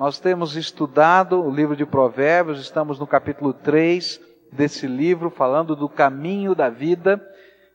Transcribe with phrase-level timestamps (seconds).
[0.00, 4.18] Nós temos estudado o livro de Provérbios, estamos no capítulo 3
[4.50, 7.22] desse livro, falando do caminho da vida,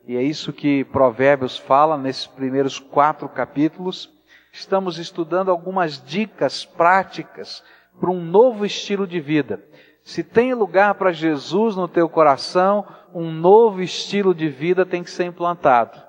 [0.07, 4.11] e é isso que Provérbios fala nesses primeiros quatro capítulos.
[4.51, 7.63] Estamos estudando algumas dicas práticas
[7.99, 9.63] para um novo estilo de vida.
[10.03, 15.11] Se tem lugar para Jesus no teu coração, um novo estilo de vida tem que
[15.11, 16.01] ser implantado.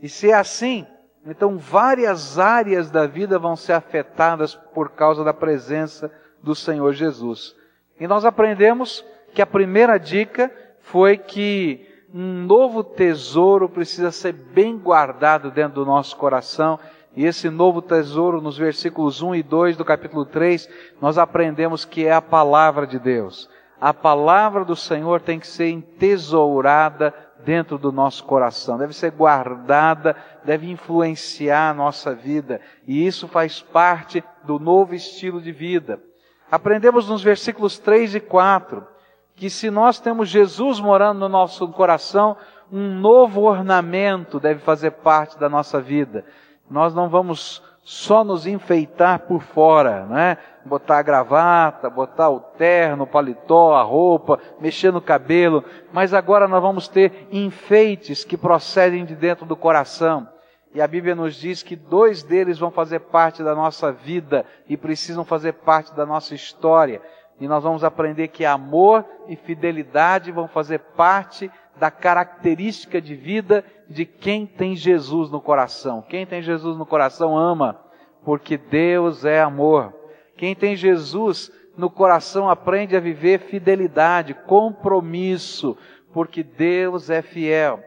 [0.00, 0.86] E se é assim,
[1.26, 6.10] então várias áreas da vida vão ser afetadas por causa da presença
[6.42, 7.56] do Senhor Jesus.
[7.98, 10.50] E nós aprendemos que a primeira dica
[10.80, 11.84] foi que
[12.14, 16.78] um novo tesouro precisa ser bem guardado dentro do nosso coração.
[17.16, 20.68] E esse novo tesouro, nos versículos 1 e 2 do capítulo 3,
[21.00, 23.48] nós aprendemos que é a palavra de Deus.
[23.80, 27.12] A palavra do Senhor tem que ser entesourada
[27.44, 33.60] dentro do nosso coração, deve ser guardada, deve influenciar a nossa vida, e isso faz
[33.60, 36.00] parte do novo estilo de vida.
[36.50, 38.86] Aprendemos nos versículos 3 e 4
[39.36, 42.36] que se nós temos Jesus morando no nosso coração,
[42.72, 46.24] um novo ornamento deve fazer parte da nossa vida.
[46.70, 50.38] Nós não vamos só nos enfeitar por fora, né?
[50.64, 56.48] Botar a gravata, botar o terno, o paletó, a roupa, mexer no cabelo, mas agora
[56.48, 60.28] nós vamos ter enfeites que procedem de dentro do coração.
[60.74, 64.76] E a Bíblia nos diz que dois deles vão fazer parte da nossa vida e
[64.76, 67.00] precisam fazer parte da nossa história.
[67.38, 71.48] E nós vamos aprender que amor e fidelidade vão fazer parte
[71.78, 76.02] da característica de vida de quem tem Jesus no coração.
[76.02, 77.80] Quem tem Jesus no coração ama,
[78.24, 79.94] porque Deus é amor.
[80.36, 85.76] Quem tem Jesus no coração aprende a viver fidelidade, compromisso,
[86.12, 87.80] porque Deus é fiel.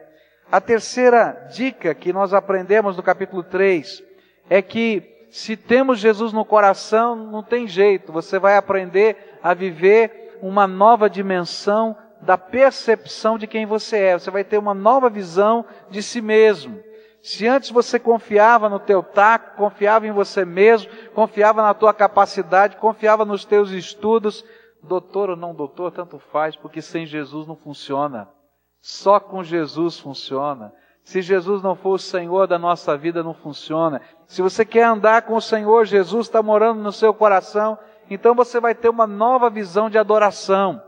[0.50, 4.02] A terceira dica que nós aprendemos no capítulo 3
[4.48, 10.38] é que se temos Jesus no coração, não tem jeito, você vai aprender a viver
[10.42, 14.18] uma nova dimensão da percepção de quem você é.
[14.18, 16.82] Você vai ter uma nova visão de si mesmo.
[17.22, 22.76] Se antes você confiava no teu taco, confiava em você mesmo, confiava na tua capacidade,
[22.76, 24.44] confiava nos teus estudos,
[24.82, 28.28] doutor ou não doutor, tanto faz, porque sem Jesus não funciona.
[28.80, 30.72] Só com Jesus funciona.
[31.04, 34.00] Se Jesus não for o Senhor da nossa vida, não funciona.
[34.26, 37.78] Se você quer andar com o Senhor, Jesus está morando no seu coração,
[38.08, 40.82] então você vai ter uma nova visão de adoração.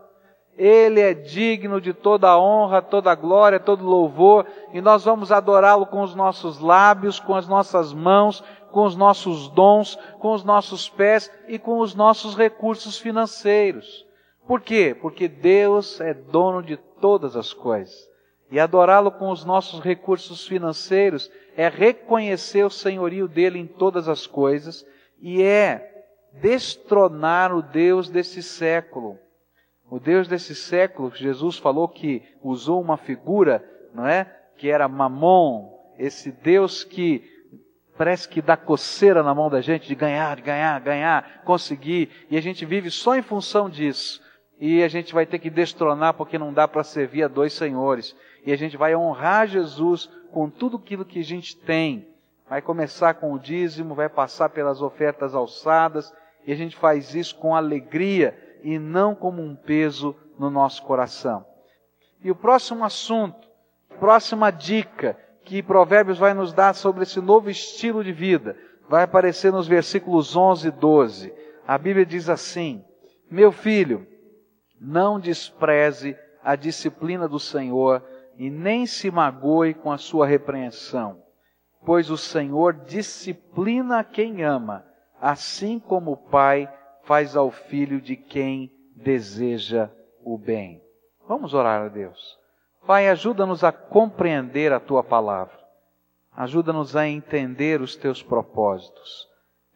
[0.57, 5.33] Ele é digno de toda a honra, toda a glória, todo louvor, e nós vamos
[5.33, 10.45] adorá-lo com os nossos lábios, com as nossas mãos, com os nossos dons, com os
[10.45, 14.07] nossos pés e com os nossos recursos financeiros.
[14.47, 14.97] Por quê?
[15.01, 18.11] Porque Deus é dono de todas as coisas.
[18.51, 24.27] E adorá-lo com os nossos recursos financeiros é reconhecer o senhorio dele em todas as
[24.27, 24.85] coisas
[25.21, 29.19] e é destronar o Deus desse século.
[29.93, 34.25] O Deus desse século, Jesus falou que usou uma figura, não é?
[34.57, 37.23] Que era Mamon, esse Deus que
[37.99, 42.41] parece que dá coceira na mão da gente de ganhar, ganhar, ganhar, conseguir, e a
[42.41, 44.23] gente vive só em função disso.
[44.59, 48.17] E a gente vai ter que destronar porque não dá para servir a dois senhores
[48.47, 52.09] e a gente vai honrar Jesus com tudo aquilo que a gente tem.
[52.49, 56.11] Vai começar com o dízimo, vai passar pelas ofertas alçadas,
[56.47, 61.45] e a gente faz isso com alegria e não como um peso no nosso coração.
[62.23, 63.49] E o próximo assunto,
[63.99, 68.57] próxima dica que Provérbios vai nos dar sobre esse novo estilo de vida,
[68.89, 71.35] vai aparecer nos versículos 11 e 12.
[71.67, 72.85] A Bíblia diz assim:
[73.31, 74.07] Meu filho,
[74.81, 78.03] não despreze a disciplina do Senhor,
[78.37, 81.23] e nem se magoe com a sua repreensão,
[81.85, 84.85] pois o Senhor disciplina quem ama,
[85.21, 86.69] assim como o Pai
[87.05, 89.91] faz ao filho de quem deseja
[90.25, 90.83] o bem.
[91.27, 92.39] Vamos orar a Deus.
[92.87, 95.59] Pai, ajuda-nos a compreender a tua palavra.
[96.35, 99.29] Ajuda-nos a entender os teus propósitos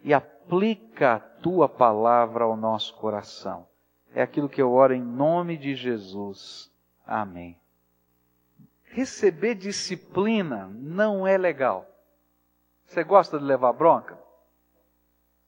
[0.03, 3.67] e aplica a tua palavra ao nosso coração.
[4.15, 6.73] É aquilo que eu oro em nome de Jesus.
[7.07, 7.59] Amém
[8.97, 11.87] receber disciplina não é legal.
[12.87, 14.19] Você gosta de levar bronca?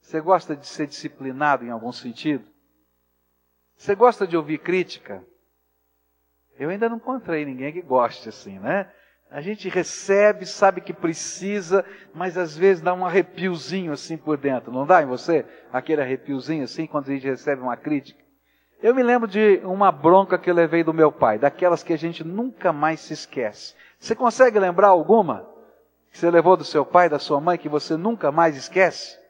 [0.09, 2.43] Você gosta de ser disciplinado em algum sentido?
[3.77, 5.23] Você gosta de ouvir crítica?
[6.59, 8.91] Eu ainda não encontrei ninguém que goste assim, né?
[9.31, 11.85] A gente recebe, sabe que precisa,
[12.15, 14.73] mas às vezes dá um arrepiozinho assim por dentro.
[14.73, 15.45] Não dá em você?
[15.71, 18.25] Aquele arrepiozinho assim quando a gente recebe uma crítica?
[18.83, 21.99] Eu me lembro de uma bronca que eu levei do meu pai, daquelas que a
[21.99, 23.75] gente nunca mais se esquece.
[23.99, 25.47] Você consegue lembrar alguma
[26.11, 29.28] que você levou do seu pai, da sua mãe, que você nunca mais esquece?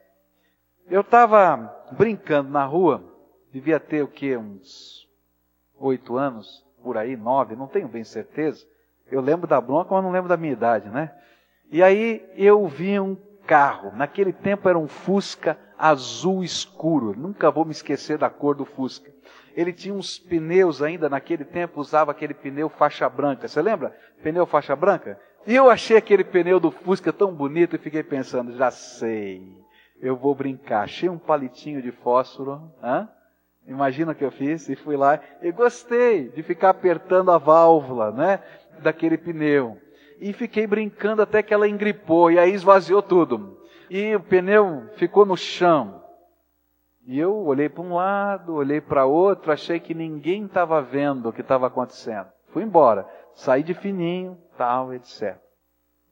[0.90, 3.04] Eu estava brincando na rua,
[3.52, 5.06] devia ter o que, uns
[5.78, 8.66] oito anos, por aí, nove, não tenho bem certeza.
[9.10, 11.12] Eu lembro da bronca, mas não lembro da minha idade, né?
[11.70, 13.14] E aí eu vi um
[13.46, 18.64] carro, naquele tempo era um Fusca azul escuro, nunca vou me esquecer da cor do
[18.64, 19.12] Fusca.
[19.54, 23.94] Ele tinha uns pneus ainda, naquele tempo usava aquele pneu faixa branca, você lembra?
[24.22, 25.20] Pneu faixa branca?
[25.46, 29.54] E eu achei aquele pneu do Fusca tão bonito e fiquei pensando, já sei,
[30.00, 30.84] eu vou brincar.
[30.84, 33.08] Achei um palitinho de fósforo, hã?
[33.66, 38.10] Imagina o que eu fiz e fui lá e gostei de ficar apertando a válvula,
[38.10, 38.42] né,
[38.80, 39.76] daquele pneu.
[40.18, 43.58] E fiquei brincando até que ela engripou e aí esvaziou tudo.
[43.90, 46.02] E o pneu ficou no chão.
[47.06, 51.32] E eu olhei para um lado, olhei para outro, achei que ninguém estava vendo o
[51.32, 52.26] que estava acontecendo.
[52.48, 55.36] Fui embora, saí de fininho, tal, etc.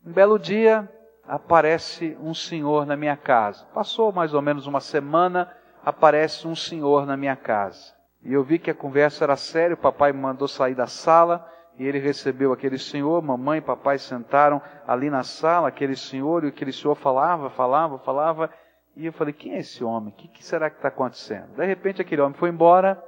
[0.04, 0.88] Um belo dia,
[1.26, 3.66] aparece um senhor na minha casa.
[3.74, 5.52] Passou mais ou menos uma semana,
[5.84, 7.94] aparece um senhor na minha casa.
[8.22, 11.46] E eu vi que a conversa era séria, o papai me mandou sair da sala,
[11.78, 16.48] e ele recebeu aquele senhor, mamãe e papai sentaram ali na sala, aquele senhor, e
[16.48, 18.50] aquele senhor falava, falava, falava,
[18.96, 20.08] e eu falei, quem é esse homem?
[20.08, 21.54] O que, que será que está acontecendo?
[21.54, 23.02] De repente aquele homem foi embora,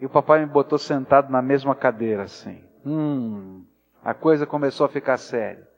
[0.00, 2.62] e o papai me botou sentado na mesma cadeira, assim.
[2.84, 3.64] Hum,
[4.04, 5.69] a coisa começou a ficar séria.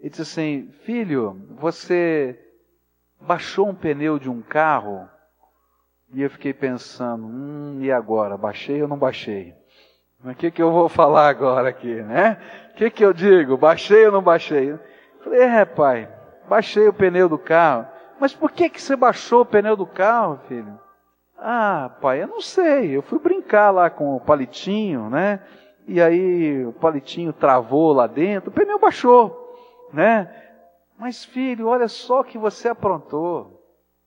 [0.00, 2.38] Ele disse assim: Filho, você
[3.20, 5.08] baixou um pneu de um carro?
[6.12, 8.36] E eu fiquei pensando: Hum, e agora?
[8.36, 9.54] Baixei ou não baixei?
[10.24, 12.38] O que, que eu vou falar agora aqui, né?
[12.70, 13.56] O que, que eu digo?
[13.56, 14.78] Baixei ou não baixei?
[15.22, 16.08] Falei: É, pai,
[16.48, 17.86] baixei o pneu do carro.
[18.20, 20.78] Mas por que, que você baixou o pneu do carro, filho?
[21.36, 22.96] Ah, pai, eu não sei.
[22.96, 25.40] Eu fui brincar lá com o palitinho, né?
[25.86, 29.37] E aí o palitinho travou lá dentro, o pneu baixou
[29.92, 30.32] né?
[30.98, 33.62] Mas filho, olha só o que você aprontou.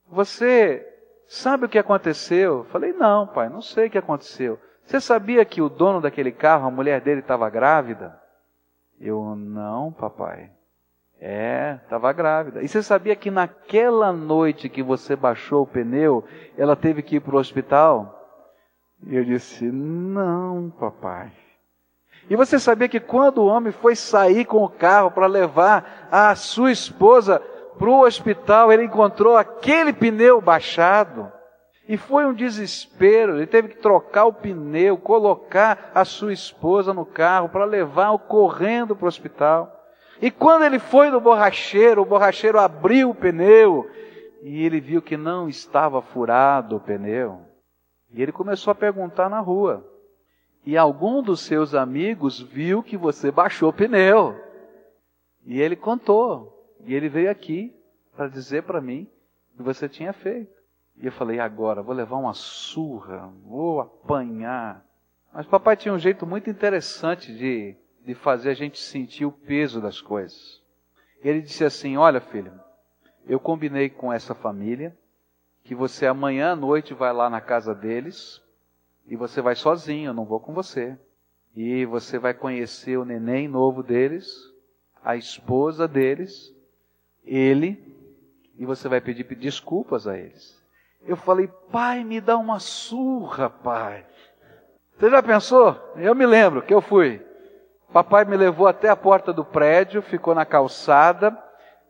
[0.07, 0.85] Você
[1.27, 2.59] sabe o que aconteceu?
[2.59, 4.59] Eu falei, não, pai, não sei o que aconteceu.
[4.85, 8.19] Você sabia que o dono daquele carro, a mulher dele estava grávida?
[8.99, 10.51] Eu, não, papai.
[11.19, 12.61] É, estava grávida.
[12.61, 16.25] E você sabia que naquela noite que você baixou o pneu,
[16.57, 18.17] ela teve que ir para o hospital?
[19.05, 21.31] E eu disse, não, papai.
[22.29, 26.33] E você sabia que quando o homem foi sair com o carro para levar a
[26.35, 27.41] sua esposa
[27.77, 31.31] para o hospital, ele encontrou aquele pneu baixado?
[31.87, 37.05] E foi um desespero, ele teve que trocar o pneu, colocar a sua esposa no
[37.05, 39.69] carro para levar-o correndo para o hospital.
[40.21, 43.89] E quando ele foi no borracheiro, o borracheiro abriu o pneu
[44.43, 47.41] e ele viu que não estava furado o pneu.
[48.13, 49.83] E ele começou a perguntar na rua:
[50.65, 54.39] e algum dos seus amigos viu que você baixou o pneu.
[55.43, 56.57] E ele contou.
[56.85, 57.75] E ele veio aqui
[58.15, 59.07] para dizer para mim
[59.55, 60.61] que você tinha feito.
[60.97, 64.85] E eu falei: agora, vou levar uma surra, vou apanhar.
[65.33, 67.75] Mas papai tinha um jeito muito interessante de,
[68.05, 70.61] de fazer a gente sentir o peso das coisas.
[71.23, 72.53] Ele disse assim: Olha, filho,
[73.25, 74.95] eu combinei com essa família
[75.63, 78.41] que você amanhã à noite vai lá na casa deles
[79.11, 80.97] e você vai sozinho, eu não vou com você.
[81.53, 84.33] E você vai conhecer o neném novo deles,
[85.03, 86.55] a esposa deles,
[87.25, 87.77] ele,
[88.57, 90.57] e você vai pedir desculpas a eles.
[91.05, 94.05] Eu falei, pai, me dá uma surra, pai.
[94.97, 95.77] Você já pensou?
[95.97, 97.21] Eu me lembro que eu fui.
[97.91, 101.37] Papai me levou até a porta do prédio, ficou na calçada,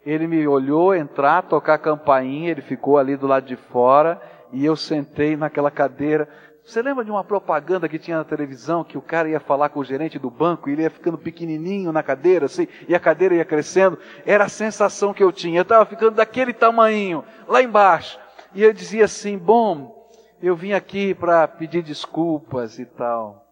[0.04, 4.20] ele me olhou entrar, tocar a campainha, ele ficou ali do lado de fora,
[4.52, 6.28] e eu sentei naquela cadeira.
[6.64, 9.80] Você lembra de uma propaganda que tinha na televisão que o cara ia falar com
[9.80, 13.36] o gerente do banco e ele ia ficando pequenininho na cadeira, assim, e a cadeira
[13.36, 13.98] ia crescendo?
[14.26, 15.60] Era a sensação que eu tinha.
[15.60, 18.20] Eu estava ficando daquele tamanho, lá embaixo.
[18.54, 20.10] E eu dizia assim: Bom,
[20.42, 23.48] eu vim aqui para pedir desculpas e tal.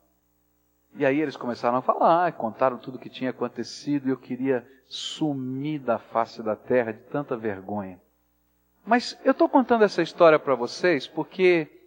[0.95, 4.67] E aí eles começaram a falar, contaram tudo o que tinha acontecido e eu queria
[4.87, 7.99] sumir da face da terra de tanta vergonha.
[8.85, 11.78] Mas eu estou contando essa história para vocês porque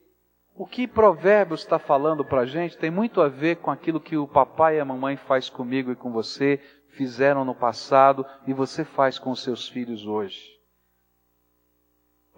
[0.55, 4.17] o que Provérbios está falando para a gente tem muito a ver com aquilo que
[4.17, 8.85] o papai e a mamãe faz comigo e com você, fizeram no passado e você
[8.85, 10.53] faz com seus filhos hoje.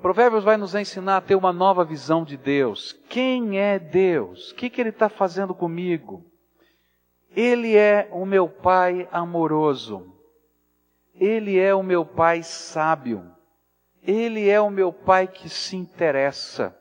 [0.00, 2.92] Provérbios vai nos ensinar a ter uma nova visão de Deus.
[3.08, 4.50] Quem é Deus?
[4.50, 6.24] O que, que Ele está fazendo comigo?
[7.34, 10.14] Ele é o meu Pai amoroso.
[11.14, 13.24] Ele é o meu Pai sábio.
[14.02, 16.76] Ele é o meu Pai que se interessa.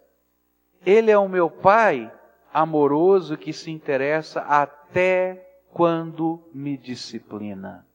[0.85, 2.11] Ele é o meu Pai
[2.53, 7.85] amoroso que se interessa até quando me disciplina.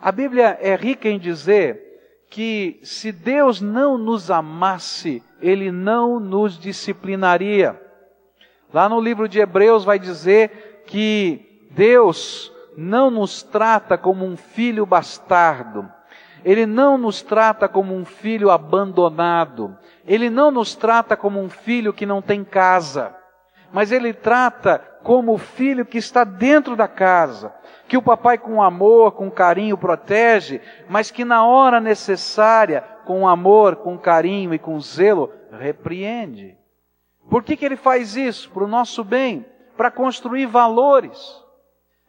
[0.00, 6.58] A Bíblia é rica em dizer que se Deus não nos amasse, Ele não nos
[6.58, 7.80] disciplinaria.
[8.72, 14.84] Lá no livro de Hebreus vai dizer que Deus não nos trata como um filho
[14.86, 15.90] bastardo,
[16.48, 19.76] Ele não nos trata como um filho abandonado,
[20.06, 23.14] Ele não nos trata como um filho que não tem casa,
[23.70, 27.54] mas Ele trata como o filho que está dentro da casa,
[27.86, 33.76] que o papai com amor, com carinho protege, mas que na hora necessária, com amor,
[33.76, 36.56] com carinho e com zelo, repreende.
[37.28, 38.50] Por que, que ele faz isso?
[38.52, 39.44] Para o nosso bem,
[39.76, 41.44] para construir valores,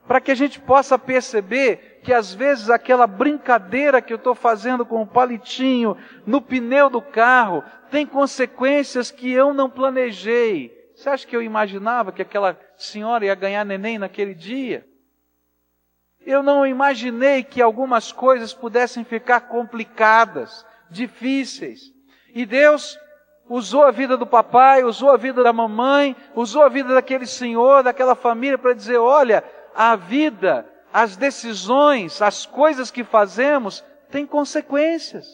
[0.07, 4.85] para que a gente possa perceber que às vezes aquela brincadeira que eu estou fazendo
[4.85, 10.77] com o palitinho no pneu do carro tem consequências que eu não planejei.
[10.95, 14.85] Você acha que eu imaginava que aquela senhora ia ganhar neném naquele dia?
[16.25, 21.93] Eu não imaginei que algumas coisas pudessem ficar complicadas, difíceis.
[22.33, 22.99] E Deus
[23.49, 27.81] usou a vida do papai, usou a vida da mamãe, usou a vida daquele senhor,
[27.81, 35.27] daquela família para dizer: olha, a vida, as decisões, as coisas que fazemos têm consequências.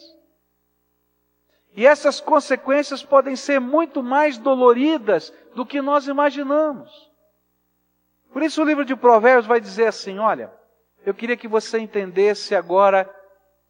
[1.74, 7.10] E essas consequências podem ser muito mais doloridas do que nós imaginamos.
[8.32, 10.50] Por isso o livro de Provérbios vai dizer assim: olha,
[11.04, 13.08] eu queria que você entendesse agora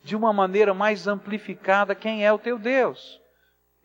[0.02, 3.20] de uma maneira mais amplificada quem é o teu Deus.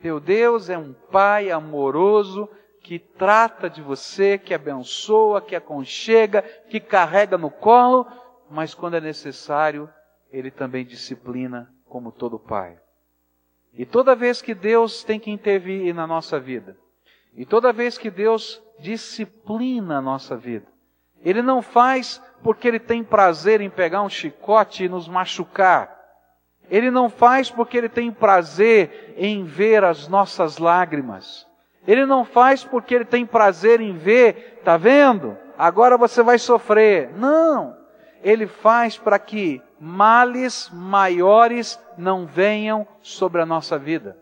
[0.02, 2.48] Teu Deus é um Pai amoroso
[2.82, 8.08] que trata de você, que abençoa, que aconchega, que carrega no colo,
[8.50, 9.90] mas quando é necessário,
[10.32, 12.78] Ele também disciplina como todo Pai.
[13.74, 16.78] E toda vez que Deus tem que intervir na nossa vida,
[17.34, 20.68] e toda vez que Deus disciplina a nossa vida,
[21.24, 26.00] Ele não faz porque ele tem prazer em pegar um chicote e nos machucar.
[26.70, 31.46] Ele não faz porque ele tem prazer em ver as nossas lágrimas.
[31.88, 35.38] Ele não faz porque ele tem prazer em ver, tá vendo?
[35.58, 37.12] Agora você vai sofrer.
[37.18, 37.76] Não.
[38.24, 44.18] Ele faz para que males maiores não venham sobre a nossa vida.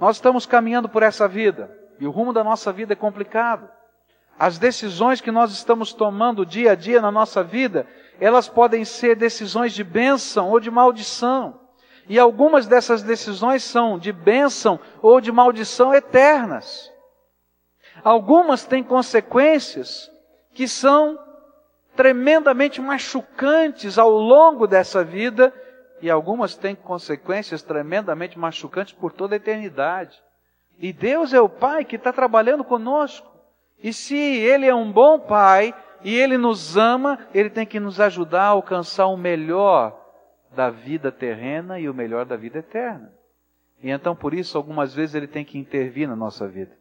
[0.00, 3.68] Nós estamos caminhando por essa vida e o rumo da nossa vida é complicado.
[4.38, 7.86] As decisões que nós estamos tomando dia a dia na nossa vida,
[8.20, 11.60] elas podem ser decisões de bênção ou de maldição.
[12.08, 16.90] E algumas dessas decisões são de bênção ou de maldição eternas.
[18.02, 20.10] Algumas têm consequências
[20.54, 21.18] que são
[21.94, 25.52] tremendamente machucantes ao longo dessa vida,
[26.00, 30.22] e algumas têm consequências tremendamente machucantes por toda a eternidade.
[30.78, 33.28] E Deus é o Pai que está trabalhando conosco.
[33.82, 38.00] E se Ele é um bom Pai e Ele nos ama, Ele tem que nos
[38.00, 40.07] ajudar a alcançar o melhor
[40.54, 43.12] da vida terrena e o melhor da vida eterna.
[43.82, 46.76] E então, por isso, algumas vezes Ele tem que intervir na nossa vida.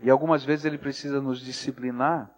[0.00, 2.30] E algumas vezes Ele precisa nos disciplinar.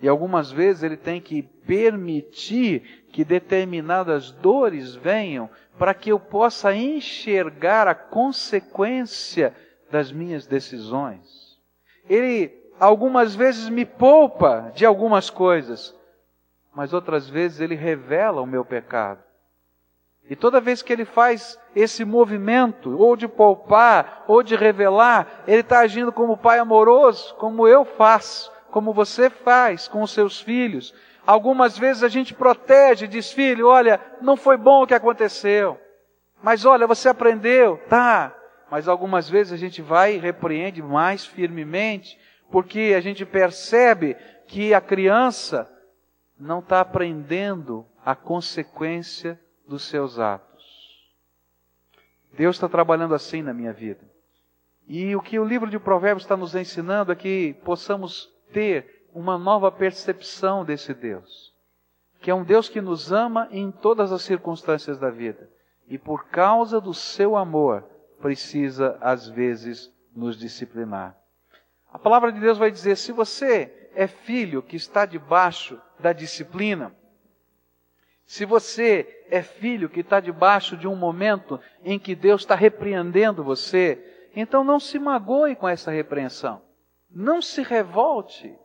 [0.00, 5.48] E algumas vezes Ele tem que permitir que determinadas dores venham
[5.78, 9.54] para que eu possa enxergar a consequência
[9.90, 11.58] das minhas decisões.
[12.08, 15.94] Ele algumas vezes me poupa de algumas coisas,
[16.74, 19.22] mas outras vezes ele revela o meu pecado.
[20.30, 25.60] E toda vez que ele faz esse movimento, ou de poupar, ou de revelar, ele
[25.60, 30.94] está agindo como pai amoroso, como eu faço, como você faz com os seus filhos.
[31.26, 35.78] Algumas vezes a gente protege, diz, filho, olha, não foi bom o que aconteceu.
[36.42, 38.34] Mas olha, você aprendeu, tá.
[38.70, 42.18] Mas algumas vezes a gente vai e repreende mais firmemente,
[42.50, 45.70] porque a gente percebe que a criança
[46.38, 50.62] não está aprendendo a consequência dos seus atos.
[52.32, 54.10] Deus está trabalhando assim na minha vida.
[54.86, 59.38] E o que o livro de Provérbios está nos ensinando é que possamos ter uma
[59.38, 61.52] nova percepção desse Deus,
[62.20, 65.48] que é um Deus que nos ama em todas as circunstâncias da vida
[65.86, 67.84] e por causa do seu amor
[68.20, 71.16] precisa às vezes nos disciplinar.
[71.92, 76.94] A palavra de Deus vai dizer: se você é filho que está debaixo da disciplina,
[78.26, 83.44] se você é filho que está debaixo de um momento em que Deus está repreendendo
[83.44, 86.62] você, então não se magoe com essa repreensão.
[87.10, 88.56] Não se revolte,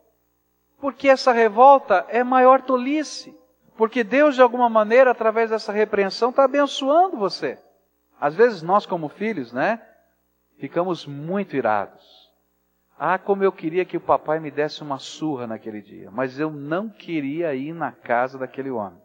[0.80, 3.36] porque essa revolta é maior tolice.
[3.76, 7.58] Porque Deus, de alguma maneira, através dessa repreensão, está abençoando você.
[8.20, 9.80] Às vezes nós, como filhos, né,
[10.58, 12.28] ficamos muito irados.
[12.98, 16.50] Ah, como eu queria que o papai me desse uma surra naquele dia, mas eu
[16.50, 19.00] não queria ir na casa daquele homem.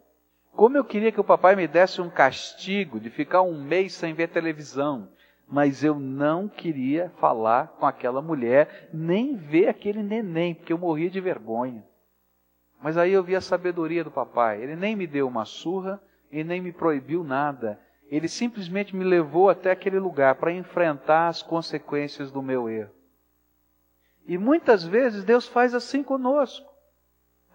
[0.56, 4.14] Como eu queria que o papai me desse um castigo de ficar um mês sem
[4.14, 5.08] ver televisão.
[5.48, 11.10] Mas eu não queria falar com aquela mulher, nem ver aquele neném, porque eu morria
[11.10, 11.84] de vergonha.
[12.82, 14.62] Mas aí eu vi a sabedoria do papai.
[14.62, 17.78] Ele nem me deu uma surra e nem me proibiu nada.
[18.08, 22.92] Ele simplesmente me levou até aquele lugar para enfrentar as consequências do meu erro.
[24.26, 26.73] E muitas vezes Deus faz assim conosco.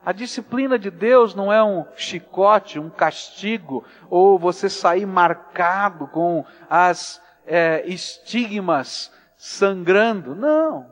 [0.05, 6.45] A disciplina de Deus não é um chicote, um castigo, ou você sair marcado com
[6.69, 10.35] as é, estigmas sangrando.
[10.35, 10.87] Não.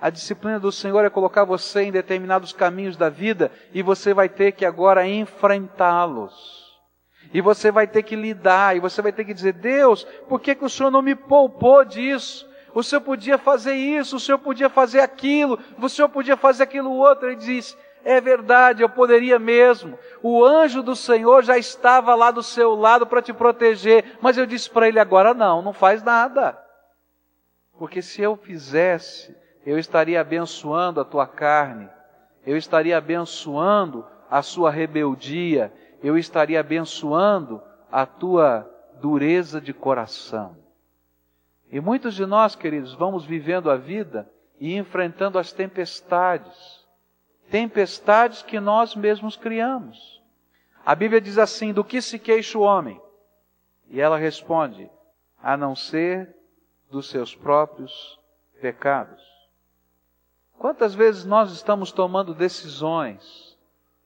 [0.00, 4.28] A disciplina do Senhor é colocar você em determinados caminhos da vida e você vai
[4.28, 6.66] ter que agora enfrentá-los.
[7.32, 10.54] E você vai ter que lidar, e você vai ter que dizer: Deus, por que,
[10.54, 12.48] que o Senhor não me poupou disso?
[12.72, 16.92] O Senhor podia fazer isso, o Senhor podia fazer aquilo, o Senhor podia fazer aquilo
[16.92, 17.26] outro.
[17.26, 17.76] Ele diz:
[18.08, 19.98] É verdade, eu poderia mesmo.
[20.22, 24.46] O anjo do Senhor já estava lá do seu lado para te proteger, mas eu
[24.46, 26.56] disse para ele agora: Não, não faz nada.
[27.76, 29.36] Porque se eu fizesse,
[29.66, 31.90] eu estaria abençoando a tua carne,
[32.46, 37.60] eu estaria abençoando a sua rebeldia, eu estaria abençoando
[37.90, 38.70] a tua
[39.00, 40.56] dureza de coração.
[41.72, 46.75] E muitos de nós, queridos, vamos vivendo a vida e enfrentando as tempestades.
[47.50, 50.22] Tempestades que nós mesmos criamos.
[50.84, 53.00] A Bíblia diz assim: do que se queixa o homem?
[53.88, 54.90] E ela responde:
[55.42, 56.34] a não ser
[56.90, 58.18] dos seus próprios
[58.60, 59.22] pecados.
[60.58, 63.56] Quantas vezes nós estamos tomando decisões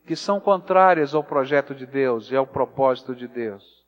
[0.05, 3.85] que são contrárias ao projeto de Deus e ao propósito de Deus.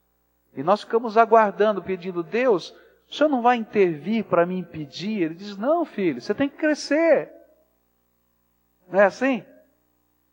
[0.55, 2.73] E nós ficamos aguardando, pedindo, Deus,
[3.09, 5.23] o Senhor não vai intervir para me impedir?
[5.23, 7.29] Ele diz, não, filho, você tem que crescer.
[8.93, 9.43] Não é assim?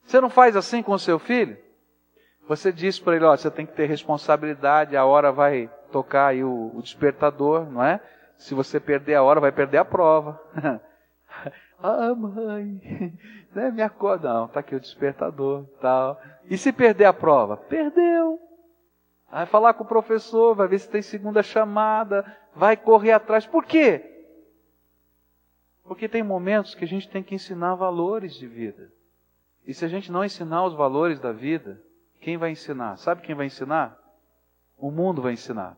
[0.05, 1.57] Você não faz assim com o seu filho?
[2.47, 6.45] Você diz para ele, ó, você tem que ter responsabilidade, a hora vai tocar aí
[6.45, 8.03] o, o despertador, não é?
[8.37, 10.39] Se você perder a hora, vai perder a prova.
[11.83, 12.79] Ah, mãe,
[13.55, 14.31] né, me acorda.
[14.31, 16.21] Não, tá aqui o despertador, tal.
[16.45, 17.57] E se perder a prova?
[17.57, 18.39] Perdeu.
[19.33, 23.47] Vai falar com o professor, vai ver se tem segunda chamada, vai correr atrás.
[23.47, 24.20] Por quê?
[25.91, 28.93] Porque tem momentos que a gente tem que ensinar valores de vida.
[29.67, 31.83] E se a gente não ensinar os valores da vida,
[32.21, 32.97] quem vai ensinar?
[32.97, 33.99] Sabe quem vai ensinar?
[34.79, 35.77] O mundo vai ensinar.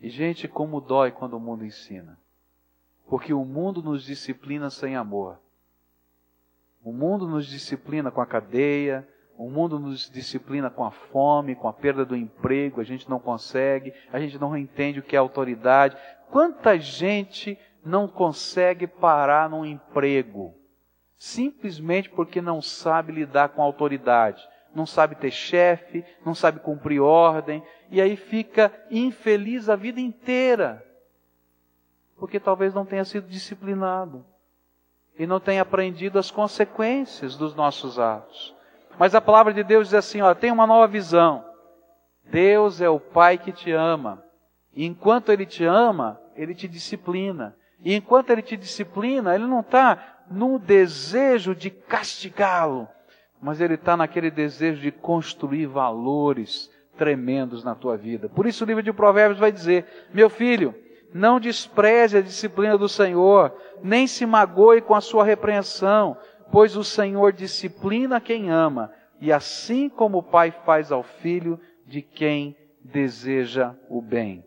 [0.00, 2.18] E gente, como dói quando o mundo ensina.
[3.08, 5.38] Porque o mundo nos disciplina sem amor.
[6.82, 9.06] O mundo nos disciplina com a cadeia,
[9.38, 13.20] o mundo nos disciplina com a fome, com a perda do emprego, a gente não
[13.20, 15.96] consegue, a gente não entende o que é autoridade.
[16.28, 20.54] Quanta gente não consegue parar num emprego
[21.18, 27.62] simplesmente porque não sabe lidar com autoridade, não sabe ter chefe, não sabe cumprir ordem,
[27.90, 30.84] e aí fica infeliz a vida inteira
[32.16, 34.24] porque talvez não tenha sido disciplinado
[35.18, 38.54] e não tenha aprendido as consequências dos nossos atos.
[38.98, 41.44] Mas a palavra de Deus diz assim: ó, tem uma nova visão.
[42.24, 44.22] Deus é o Pai que te ama.
[44.74, 47.56] E enquanto Ele te ama, Ele te disciplina.
[47.84, 52.88] E enquanto Ele te disciplina, Ele não está no desejo de castigá-lo,
[53.40, 58.28] mas Ele está naquele desejo de construir valores tremendos na tua vida.
[58.28, 60.74] Por isso o livro de Provérbios vai dizer: Meu filho,
[61.12, 66.16] não despreze a disciplina do Senhor, nem se magoe com a sua repreensão,
[66.50, 72.02] pois o Senhor disciplina quem ama, e assim como o pai faz ao filho de
[72.02, 74.44] quem deseja o bem.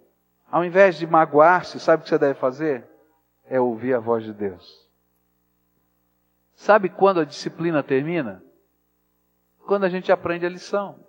[0.51, 2.88] Ao invés de magoar-se, sabe o que você deve fazer?
[3.49, 4.87] É ouvir a voz de Deus.
[6.55, 8.41] Sabe quando a disciplina termina?
[9.65, 10.99] Quando a gente aprende a lição.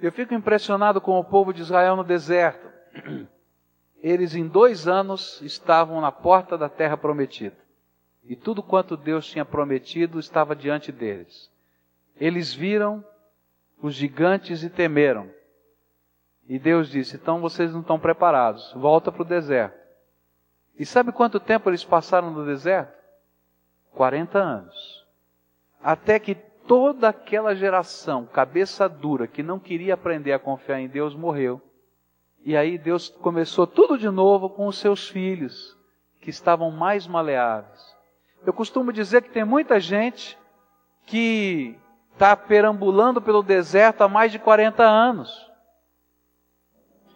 [0.00, 2.66] Eu fico impressionado com o povo de Israel no deserto.
[4.00, 7.56] Eles em dois anos estavam na porta da terra prometida.
[8.22, 11.50] E tudo quanto Deus tinha prometido estava diante deles.
[12.16, 13.04] Eles viram
[13.82, 15.30] os gigantes e temeram.
[16.48, 19.78] E Deus disse: então vocês não estão preparados, volta para o deserto.
[20.78, 22.96] E sabe quanto tempo eles passaram no deserto?
[23.94, 25.06] 40 anos.
[25.82, 31.14] Até que toda aquela geração, cabeça dura, que não queria aprender a confiar em Deus,
[31.14, 31.60] morreu.
[32.44, 35.76] E aí Deus começou tudo de novo com os seus filhos,
[36.20, 37.96] que estavam mais maleáveis.
[38.46, 40.38] Eu costumo dizer que tem muita gente
[41.04, 41.76] que
[42.12, 45.47] está perambulando pelo deserto há mais de 40 anos.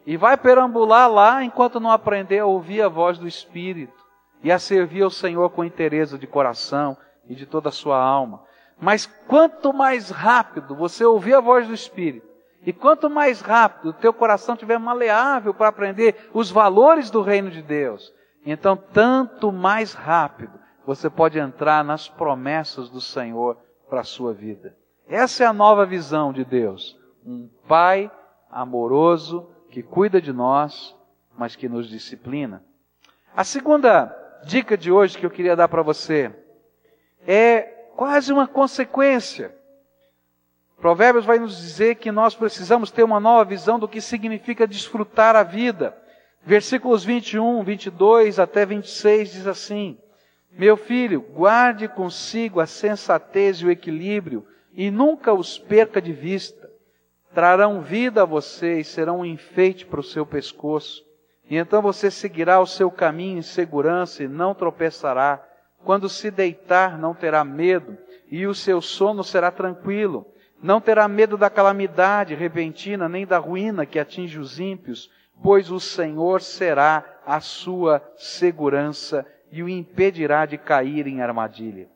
[0.07, 4.03] E vai perambular lá enquanto não aprender a ouvir a voz do Espírito
[4.43, 6.97] e a servir ao Senhor com interesse de coração
[7.29, 8.43] e de toda a sua alma.
[8.81, 12.27] Mas quanto mais rápido você ouvir a voz do Espírito,
[12.65, 17.51] e quanto mais rápido o teu coração estiver maleável para aprender os valores do reino
[17.51, 18.13] de Deus,
[18.45, 23.57] então tanto mais rápido você pode entrar nas promessas do Senhor
[23.89, 24.77] para a sua vida.
[25.09, 26.99] Essa é a nova visão de Deus.
[27.25, 28.11] Um Pai
[28.51, 30.95] amoroso que cuida de nós,
[31.37, 32.63] mas que nos disciplina.
[33.35, 36.31] A segunda dica de hoje que eu queria dar para você
[37.27, 37.63] é
[37.97, 39.57] quase uma consequência.
[40.77, 45.35] Provérbios vai nos dizer que nós precisamos ter uma nova visão do que significa desfrutar
[45.35, 45.97] a vida.
[46.45, 49.97] Versículos 21, 22 até 26 diz assim:
[50.51, 56.62] Meu filho, guarde consigo a sensatez e o equilíbrio, e nunca os perca de vista.
[57.35, 61.03] Trarão vida a você e serão um enfeite para o seu pescoço.
[61.49, 65.43] E então você seguirá o seu caminho em segurança e não tropeçará.
[65.85, 67.97] Quando se deitar, não terá medo,
[68.31, 70.27] e o seu sono será tranquilo.
[70.63, 75.11] Não terá medo da calamidade repentina, nem da ruína que atinge os ímpios,
[75.43, 81.89] pois o Senhor será a sua segurança e o impedirá de cair em armadilha.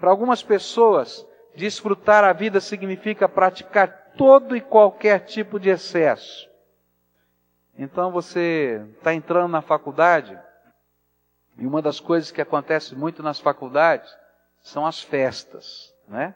[0.00, 6.50] Para algumas pessoas, desfrutar a vida significa praticar todo e qualquer tipo de excesso.
[7.78, 10.36] Então você está entrando na faculdade,
[11.56, 14.12] e uma das coisas que acontece muito nas faculdades
[14.60, 16.34] são as festas, né?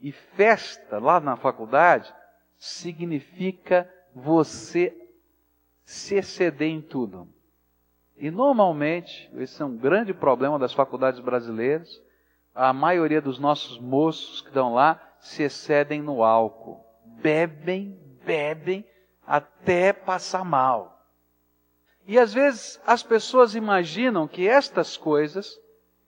[0.00, 2.12] E festa lá na faculdade
[2.58, 4.94] significa você
[5.84, 7.26] se exceder em tudo.
[8.16, 12.00] E normalmente, esse é um grande problema das faculdades brasileiras,
[12.54, 16.89] a maioria dos nossos moços que estão lá se excedem no álcool.
[17.22, 18.84] Bebem, bebem
[19.26, 21.00] até passar mal.
[22.06, 25.58] E às vezes as pessoas imaginam que estas coisas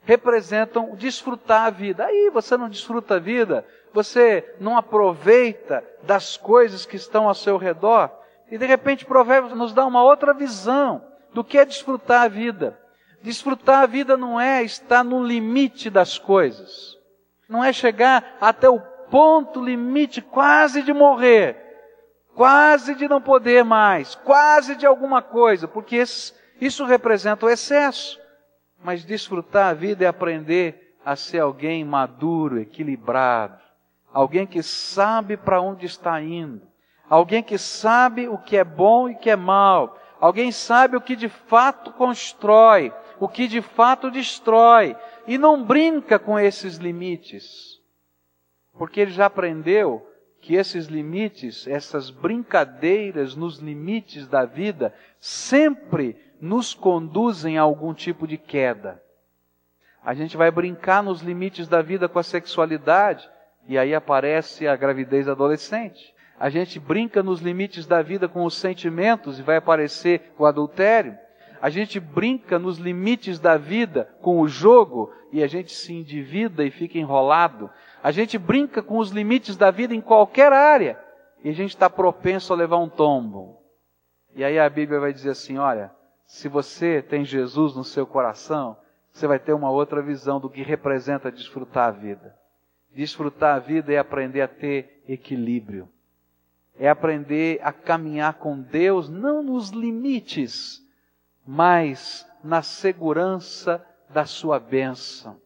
[0.03, 2.05] representam desfrutar a vida.
[2.05, 7.57] Aí você não desfruta a vida, você não aproveita das coisas que estão ao seu
[7.57, 8.11] redor.
[8.51, 12.79] E de repente Provérbios nos dá uma outra visão do que é desfrutar a vida.
[13.23, 16.99] Desfrutar a vida não é estar no limite das coisas.
[17.49, 18.81] Não é chegar até o
[19.13, 21.63] ponto limite quase de morrer
[22.35, 26.03] quase de não poder mais, quase de alguma coisa, porque
[26.61, 28.21] isso representa o excesso.
[28.83, 33.61] Mas desfrutar a vida é aprender a ser alguém maduro, equilibrado,
[34.13, 36.67] alguém que sabe para onde está indo,
[37.09, 41.01] alguém que sabe o que é bom e o que é mal, alguém sabe o
[41.01, 44.97] que de fato constrói, o que de fato destrói,
[45.27, 47.81] e não brinca com esses limites,
[48.77, 50.07] porque ele já aprendeu
[50.41, 58.27] que esses limites, essas brincadeiras nos limites da vida, sempre nos conduzem a algum tipo
[58.27, 59.01] de queda.
[60.05, 63.31] A gente vai brincar nos limites da vida com a sexualidade,
[63.69, 66.13] e aí aparece a gravidez adolescente.
[66.39, 71.17] A gente brinca nos limites da vida com os sentimentos e vai aparecer o adultério.
[71.61, 76.65] A gente brinca nos limites da vida com o jogo e a gente se endivida
[76.65, 77.71] e fica enrolado.
[78.03, 80.99] A gente brinca com os limites da vida em qualquer área
[81.45, 83.63] e a gente está propenso a levar um tombo.
[84.35, 85.91] E aí a Bíblia vai dizer assim: olha,
[86.27, 88.77] se você tem Jesus no seu coração,
[89.13, 92.35] você vai ter uma outra visão do que representa desfrutar a vida.
[92.93, 95.89] Desfrutar a vida é aprender a ter equilíbrio.
[96.79, 100.83] É aprender a caminhar com Deus, não nos limites,
[101.47, 105.41] mas na segurança da sua bênção.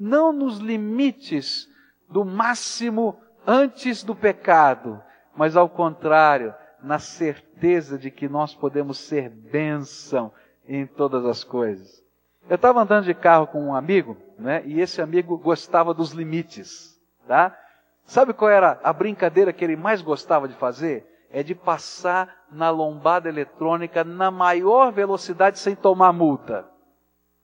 [0.00, 1.68] Não nos limites
[2.12, 5.02] do máximo antes do pecado,
[5.34, 10.32] mas ao contrário, na certeza de que nós podemos ser bênção
[10.68, 12.02] em todas as coisas.
[12.48, 14.62] Eu estava andando de carro com um amigo, né?
[14.66, 17.56] E esse amigo gostava dos limites, tá?
[18.04, 21.08] Sabe qual era a brincadeira que ele mais gostava de fazer?
[21.30, 26.68] É de passar na lombada eletrônica na maior velocidade sem tomar multa.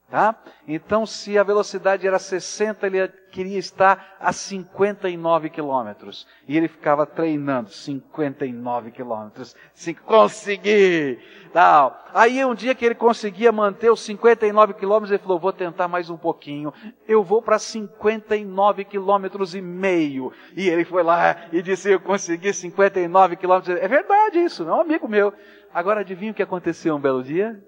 [0.09, 0.35] Tá?
[0.67, 6.25] Então, se a velocidade era 60, ele queria estar a 59 quilômetros.
[6.47, 9.55] E ele ficava treinando 59 quilômetros.
[9.71, 11.19] Se conseguir!
[11.53, 12.07] Tal.
[12.11, 16.09] Aí um dia que ele conseguia manter os 59 quilômetros, ele falou: vou tentar mais
[16.09, 16.73] um pouquinho.
[17.07, 20.33] Eu vou para 59 quilômetros e meio.
[20.55, 23.77] E ele foi lá e disse: eu consegui 59 quilômetros.
[23.77, 25.31] É verdade isso, é um amigo meu.
[25.71, 27.63] Agora adivinha o que aconteceu um belo dia?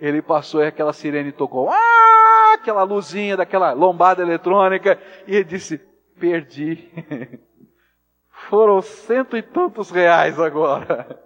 [0.00, 5.78] Ele passou e aquela sirene tocou, ah, aquela luzinha daquela lombada eletrônica, e ele disse:
[6.18, 6.90] Perdi.
[8.48, 11.18] Foram cento e tantos reais agora.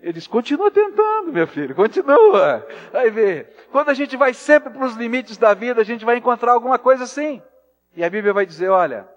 [0.00, 2.66] Ele disse: Continua tentando, meu filho, continua.
[2.92, 6.16] Aí vê, quando a gente vai sempre para os limites da vida, a gente vai
[6.16, 7.40] encontrar alguma coisa assim.
[7.96, 9.08] E a Bíblia vai dizer: olha,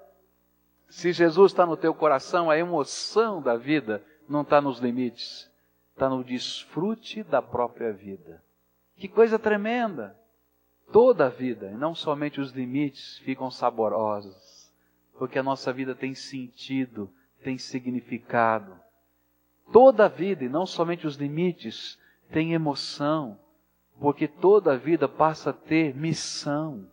[0.87, 5.49] se Jesus está no teu coração, a emoção da vida não está nos limites,
[5.93, 8.41] está no desfrute da própria vida.
[8.97, 10.15] Que coisa tremenda!
[10.91, 14.71] Toda a vida, e não somente os limites, ficam saborosos,
[15.19, 17.12] porque a nossa vida tem sentido,
[17.43, 18.73] tem significado.
[19.71, 21.99] Toda a vida, e não somente os limites,
[22.31, 23.38] tem emoção,
[23.99, 26.88] porque toda a vida passa a ter missão.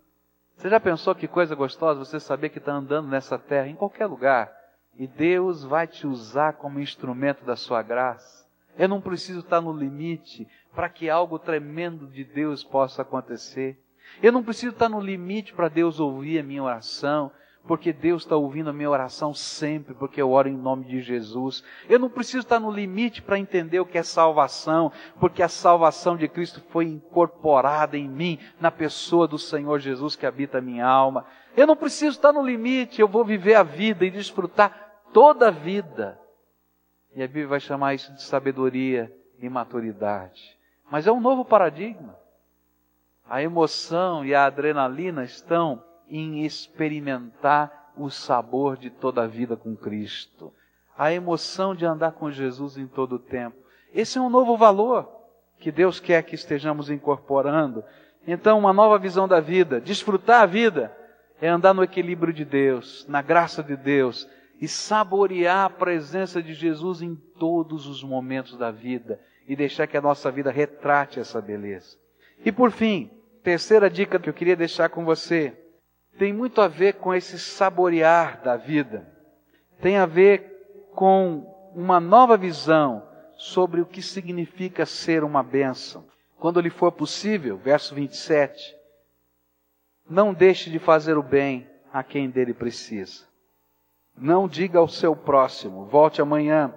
[0.57, 4.07] Você já pensou que coisa gostosa você saber que está andando nessa terra, em qualquer
[4.07, 4.53] lugar,
[4.97, 8.44] e Deus vai te usar como instrumento da sua graça?
[8.79, 13.79] Eu não preciso estar no limite para que algo tremendo de Deus possa acontecer.
[14.23, 17.31] Eu não preciso estar no limite para Deus ouvir a minha oração,
[17.67, 21.65] porque Deus está ouvindo a minha oração sempre, porque eu oro em nome de Jesus.
[21.89, 26.17] Eu não preciso estar no limite para entender o que é salvação, porque a salvação
[26.17, 30.87] de Cristo foi incorporada em mim, na pessoa do Senhor Jesus que habita a minha
[30.87, 31.25] alma.
[31.57, 35.51] Eu não preciso estar no limite, eu vou viver a vida e desfrutar toda a
[35.51, 36.21] vida.
[37.15, 40.57] E a Bíblia vai chamar isso de sabedoria e maturidade.
[40.91, 42.17] Mas é um novo paradigma.
[43.29, 49.77] A emoção e a adrenalina estão em experimentar o sabor de toda a vida com
[49.77, 50.53] Cristo.
[50.97, 53.57] A emoção de andar com Jesus em todo o tempo.
[53.93, 55.09] Esse é um novo valor
[55.59, 57.85] que Deus quer que estejamos incorporando.
[58.27, 60.95] Então, uma nova visão da vida, desfrutar a vida,
[61.41, 64.29] é andar no equilíbrio de Deus, na graça de Deus
[64.61, 69.97] e saborear a presença de Jesus em todos os momentos da vida e deixar que
[69.97, 71.99] a nossa vida retrate essa beleza.
[72.45, 73.11] E por fim,
[73.43, 75.57] terceira dica que eu queria deixar com você,
[76.19, 79.07] tem muito a ver com esse saborear da vida.
[79.81, 86.05] Tem a ver com uma nova visão sobre o que significa ser uma bênção.
[86.39, 88.77] Quando lhe for possível, verso 27,
[90.09, 93.25] não deixe de fazer o bem a quem dele precisa.
[94.17, 96.73] Não diga ao seu próximo, volte amanhã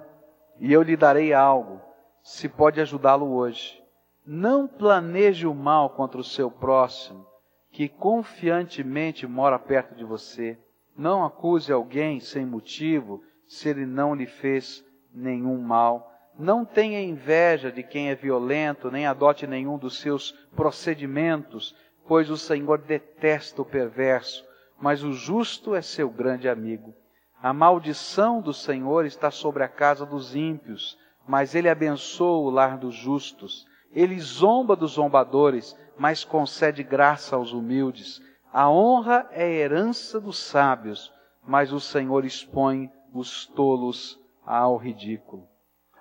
[0.60, 1.80] e eu lhe darei algo,
[2.22, 3.80] se pode ajudá-lo hoje.
[4.26, 7.24] Não planeje o mal contra o seu próximo,
[7.70, 10.58] que confiantemente mora perto de você.
[10.96, 16.12] Não acuse alguém sem motivo, se ele não lhe fez nenhum mal.
[16.38, 21.74] Não tenha inveja de quem é violento, nem adote nenhum dos seus procedimentos,
[22.06, 24.44] pois o Senhor detesta o perverso,
[24.80, 26.94] mas o justo é seu grande amigo.
[27.42, 32.76] A maldição do Senhor está sobre a casa dos ímpios, mas ele abençoa o lar
[32.76, 33.64] dos justos.
[33.92, 38.20] Ele zomba dos zombadores, mas concede graça aos humildes.
[38.52, 41.12] A honra é herança dos sábios,
[41.46, 45.46] mas o Senhor expõe os tolos ao ridículo.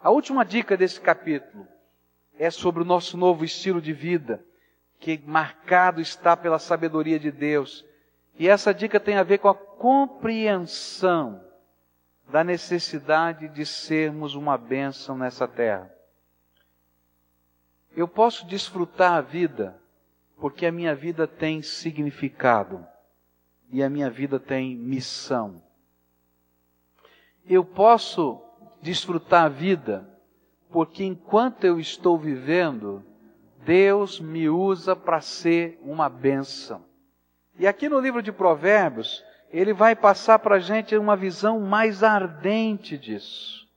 [0.01, 1.67] A última dica desse capítulo
[2.39, 4.43] é sobre o nosso novo estilo de vida,
[4.99, 7.85] que marcado está pela sabedoria de Deus
[8.37, 11.43] e essa dica tem a ver com a compreensão
[12.29, 15.91] da necessidade de sermos uma bênção nessa terra.
[17.95, 19.79] Eu posso desfrutar a vida
[20.35, 22.85] porque a minha vida tem significado
[23.71, 25.63] e a minha vida tem missão.
[27.45, 28.41] Eu posso
[28.81, 30.07] desfrutar a vida
[30.69, 33.03] porque enquanto eu estou vivendo,
[33.65, 36.86] Deus me usa para ser uma bênção.
[37.57, 42.03] E aqui no livro de Provérbios, ele vai passar para a gente uma visão mais
[42.03, 43.67] ardente disso.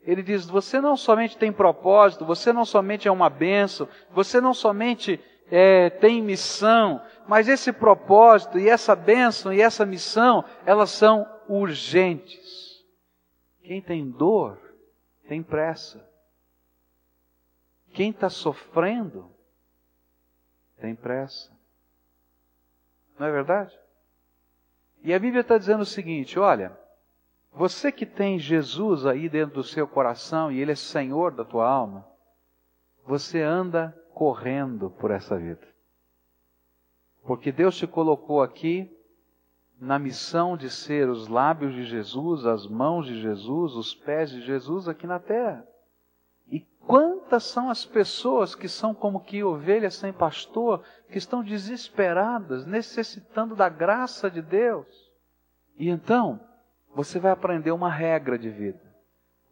[0.00, 4.54] Ele diz: você não somente tem propósito, você não somente é uma bênção, você não
[4.54, 11.26] somente é, tem missão, mas esse propósito e essa bênção e essa missão, elas são
[11.48, 12.84] urgentes.
[13.62, 14.58] Quem tem dor,
[15.28, 16.08] tem pressa.
[17.92, 19.30] Quem está sofrendo,
[20.80, 21.59] tem pressa.
[23.20, 23.78] Não é verdade?
[25.02, 26.74] E a Bíblia está dizendo o seguinte: olha,
[27.52, 31.68] você que tem Jesus aí dentro do seu coração e Ele é Senhor da tua
[31.68, 32.06] alma,
[33.04, 35.68] você anda correndo por essa vida.
[37.22, 38.90] Porque Deus te colocou aqui
[39.78, 44.40] na missão de ser os lábios de Jesus, as mãos de Jesus, os pés de
[44.40, 45.68] Jesus aqui na terra.
[46.86, 53.54] Quantas são as pessoas que são como que ovelhas sem pastor, que estão desesperadas, necessitando
[53.54, 55.10] da graça de Deus.
[55.76, 56.40] E então,
[56.94, 58.80] você vai aprender uma regra de vida.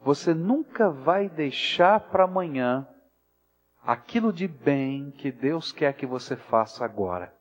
[0.00, 2.86] Você nunca vai deixar para amanhã
[3.82, 7.32] aquilo de bem que Deus quer que você faça agora.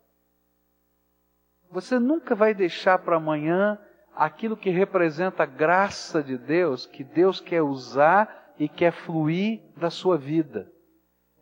[1.70, 3.78] Você nunca vai deixar para amanhã
[4.16, 9.90] aquilo que representa a graça de Deus, que Deus quer usar e quer fluir da
[9.90, 10.72] sua vida,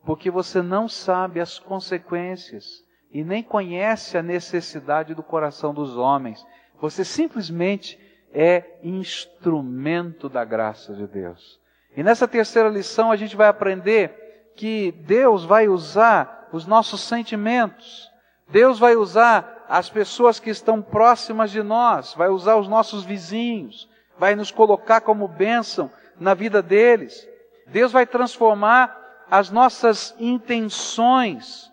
[0.06, 6.46] porque você não sabe as consequências e nem conhece a necessidade do coração dos homens.
[6.80, 7.98] Você simplesmente
[8.34, 11.60] é instrumento da graça de Deus.
[11.96, 18.10] E nessa terceira lição a gente vai aprender que Deus vai usar os nossos sentimentos,
[18.50, 23.90] Deus vai usar as pessoas que estão próximas de nós, vai usar os nossos vizinhos,
[24.18, 27.28] vai nos colocar como bênção na vida deles.
[27.68, 31.72] Deus vai transformar as nossas intenções,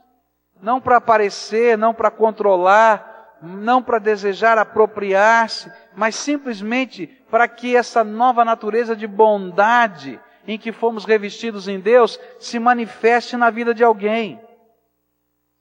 [0.61, 8.05] não para aparecer, não para controlar, não para desejar apropriar-se, mas simplesmente para que essa
[8.05, 13.85] nova natureza de bondade em que fomos revestidos em Deus se manifeste na vida de
[13.85, 14.41] alguém.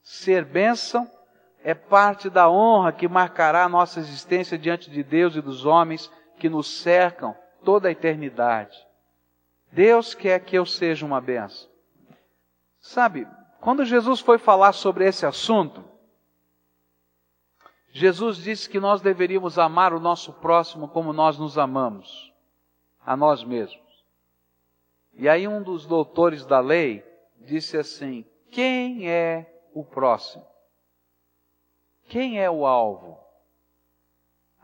[0.02, 1.10] Ser bênção
[1.64, 6.12] é parte da honra que marcará a nossa existência diante de Deus e dos homens
[6.38, 8.88] que nos cercam toda a eternidade.
[9.72, 11.70] Deus quer que eu seja uma benção.
[12.80, 13.28] Sabe,
[13.60, 15.84] quando Jesus foi falar sobre esse assunto,
[17.92, 22.34] Jesus disse que nós deveríamos amar o nosso próximo como nós nos amamos,
[23.06, 23.82] a nós mesmos.
[25.14, 27.06] E aí um dos doutores da lei
[27.38, 30.46] disse assim: quem é o próximo?
[32.08, 33.20] Quem é o alvo?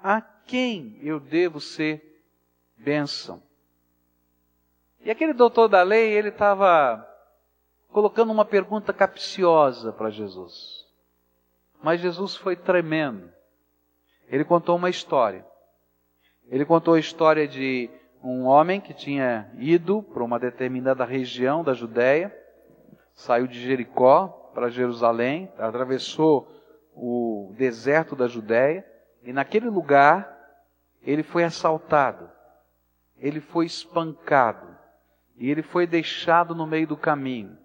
[0.02, 2.07] A quem eu devo ser
[2.78, 3.42] bênção?
[5.02, 7.08] E aquele doutor da lei, ele estava
[7.90, 10.86] colocando uma pergunta capciosa para Jesus.
[11.82, 13.32] Mas Jesus foi tremendo.
[14.28, 15.46] Ele contou uma história.
[16.50, 17.90] Ele contou a história de
[18.24, 22.36] um homem que tinha ido para uma determinada região da Judéia,
[23.14, 26.48] saiu de Jericó para Jerusalém, atravessou
[26.94, 28.86] o deserto da Judéia,
[29.24, 30.36] e naquele lugar
[31.02, 32.30] ele foi assaltado,
[33.20, 34.68] ele foi espancado,
[35.38, 37.58] e ele foi deixado no meio do caminho.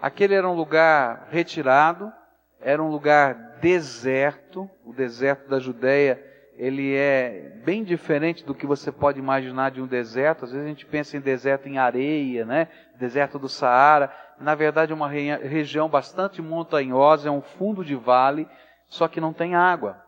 [0.00, 2.12] Aquele era um lugar retirado,
[2.60, 6.22] era um lugar deserto, o deserto da Judéia,
[6.56, 10.44] ele é bem diferente do que você pode imaginar de um deserto.
[10.44, 12.68] Às vezes a gente pensa em deserto em areia, né?
[12.98, 14.10] Deserto do Saara.
[14.40, 18.48] Na verdade é uma re região bastante montanhosa, é um fundo de vale,
[18.88, 20.02] só que não tem água,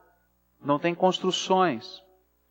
[0.63, 2.03] não tem construções.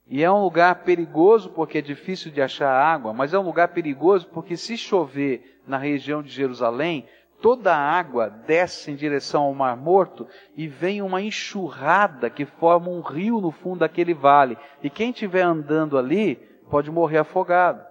[0.09, 3.69] E é um lugar perigoso porque é difícil de achar água, mas é um lugar
[3.69, 7.05] perigoso porque se chover na região de Jerusalém,
[7.41, 12.89] toda a água desce em direção ao Mar Morto e vem uma enxurrada que forma
[12.89, 14.57] um rio no fundo daquele vale.
[14.81, 16.35] E quem estiver andando ali
[16.69, 17.85] pode morrer afogado.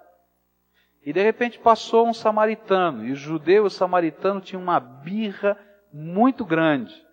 [1.05, 5.57] E de repente passou um samaritano, e o judeu e o samaritano tinham uma birra
[5.93, 7.06] muito grande.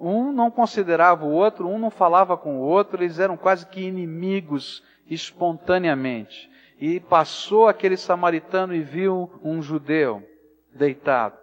[0.00, 3.82] Um não considerava o outro, um não falava com o outro, eles eram quase que
[3.82, 6.50] inimigos espontaneamente.
[6.80, 10.22] E passou aquele samaritano e viu um judeu
[10.72, 11.36] deitado.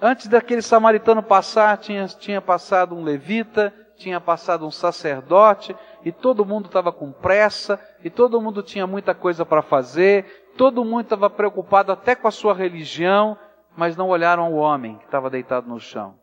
[0.00, 5.74] Antes daquele samaritano passar, tinha, tinha passado um levita, tinha passado um sacerdote,
[6.04, 10.84] e todo mundo estava com pressa, e todo mundo tinha muita coisa para fazer, todo
[10.84, 13.36] mundo estava preocupado até com a sua religião,
[13.76, 16.19] mas não olharam o homem que estava deitado no chão.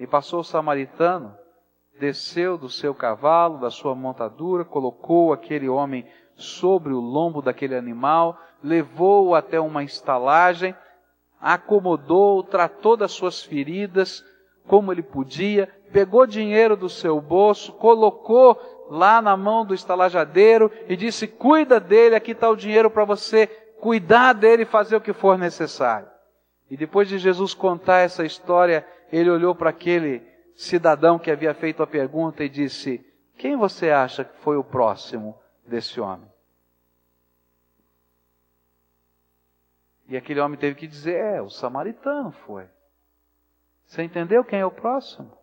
[0.00, 1.36] E passou o samaritano,
[2.00, 8.40] desceu do seu cavalo, da sua montadura, colocou aquele homem sobre o lombo daquele animal,
[8.64, 10.74] levou-o até uma estalagem,
[11.38, 14.24] acomodou, tratou das suas feridas
[14.66, 18.58] como ele podia, pegou dinheiro do seu bolso, colocou
[18.88, 23.46] lá na mão do estalajadeiro e disse: Cuida dele, aqui está o dinheiro para você
[23.80, 26.08] cuidar dele e fazer o que for necessário.
[26.70, 31.82] E depois de Jesus contar essa história, ele olhou para aquele cidadão que havia feito
[31.82, 33.04] a pergunta e disse:
[33.36, 36.30] Quem você acha que foi o próximo desse homem?
[40.08, 42.68] E aquele homem teve que dizer: É, o samaritano foi.
[43.86, 45.36] Você entendeu quem é o próximo?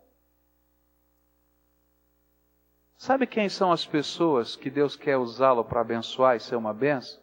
[2.98, 7.22] Sabe quem são as pessoas que Deus quer usá-lo para abençoar e ser uma benção?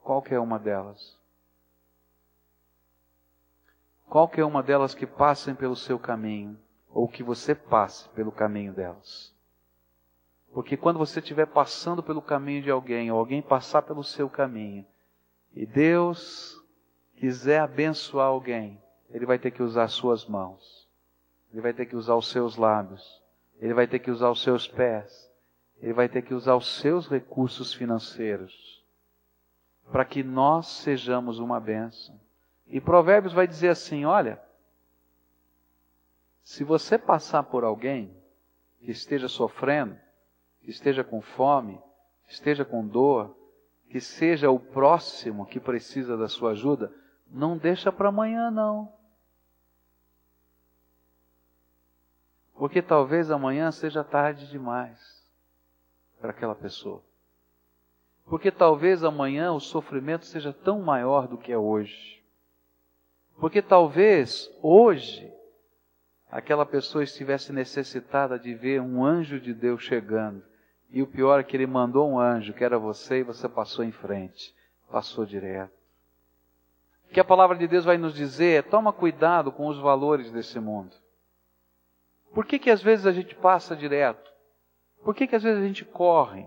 [0.00, 1.17] Qualquer uma delas.
[4.08, 6.58] Qualquer uma delas que passem pelo seu caminho,
[6.90, 9.34] ou que você passe pelo caminho delas.
[10.52, 14.86] Porque quando você estiver passando pelo caminho de alguém, ou alguém passar pelo seu caminho,
[15.54, 16.60] e Deus
[17.16, 18.80] quiser abençoar alguém,
[19.10, 20.88] Ele vai ter que usar as suas mãos,
[21.52, 23.22] Ele vai ter que usar os seus lábios,
[23.60, 25.30] Ele vai ter que usar os seus pés,
[25.80, 28.82] Ele vai ter que usar os seus recursos financeiros,
[29.92, 32.18] para que nós sejamos uma bênção.
[32.68, 34.40] E Provérbios vai dizer assim: olha,
[36.42, 38.14] se você passar por alguém
[38.80, 39.98] que esteja sofrendo,
[40.60, 41.80] que esteja com fome,
[42.26, 43.36] que esteja com dor,
[43.90, 46.92] que seja o próximo que precisa da sua ajuda,
[47.26, 48.92] não deixa para amanhã não.
[52.54, 55.26] Porque talvez amanhã seja tarde demais
[56.20, 57.02] para aquela pessoa.
[58.24, 62.17] Porque talvez amanhã o sofrimento seja tão maior do que é hoje.
[63.40, 65.32] Porque talvez hoje
[66.30, 70.42] aquela pessoa estivesse necessitada de ver um anjo de Deus chegando.
[70.90, 73.84] E o pior é que ele mandou um anjo, que era você, e você passou
[73.84, 74.54] em frente,
[74.90, 75.72] passou direto.
[77.08, 80.30] O que a palavra de Deus vai nos dizer é: toma cuidado com os valores
[80.30, 80.94] desse mundo.
[82.34, 84.30] Por que, que às vezes a gente passa direto?
[85.02, 86.46] Por que, que às vezes a gente corre?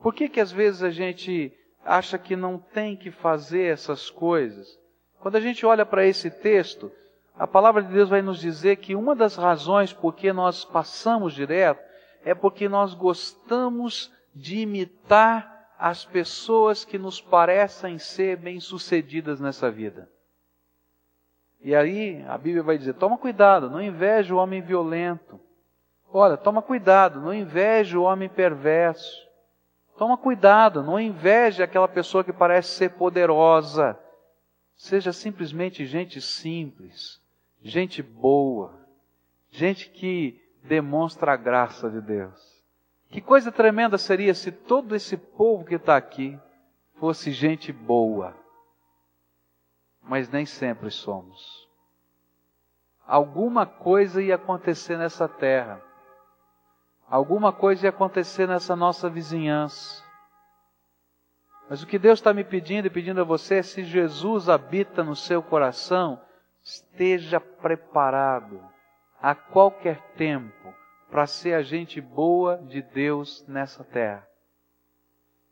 [0.00, 1.52] Por que, que às vezes a gente
[1.84, 4.77] acha que não tem que fazer essas coisas?
[5.20, 6.90] Quando a gente olha para esse texto,
[7.36, 11.34] a palavra de Deus vai nos dizer que uma das razões por que nós passamos
[11.34, 11.80] direto
[12.24, 20.08] é porque nós gostamos de imitar as pessoas que nos parecem ser bem-sucedidas nessa vida.
[21.60, 25.40] E aí a Bíblia vai dizer: toma cuidado, não inveja o homem violento.
[26.12, 29.26] Olha, toma cuidado, não inveja o homem perverso.
[29.96, 33.98] Toma cuidado, não inveje aquela pessoa que parece ser poderosa.
[34.78, 37.20] Seja simplesmente gente simples,
[37.60, 38.72] gente boa,
[39.50, 42.64] gente que demonstra a graça de Deus.
[43.10, 46.38] Que coisa tremenda seria se todo esse povo que está aqui
[46.94, 48.34] fosse gente boa.
[50.00, 51.68] Mas nem sempre somos.
[53.06, 55.82] Alguma coisa ia acontecer nessa terra
[57.10, 60.04] Alguma coisa ia acontecer nessa nossa vizinhança.
[61.68, 65.04] Mas o que Deus está me pedindo e pedindo a você é: se Jesus habita
[65.04, 66.20] no seu coração,
[66.62, 68.60] esteja preparado
[69.20, 70.74] a qualquer tempo
[71.10, 74.26] para ser a gente boa de Deus nessa terra.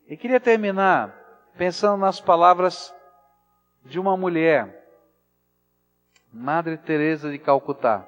[0.07, 1.15] E queria terminar
[1.57, 2.95] pensando nas palavras
[3.85, 4.85] de uma mulher,
[6.33, 8.07] Madre Teresa de Calcutá.